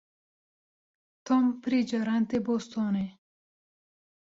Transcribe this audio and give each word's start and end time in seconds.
Tom 1.25 1.43
pirî 1.61 1.81
caran 1.89 2.23
tê 2.29 2.37
bostonê. 2.47 3.07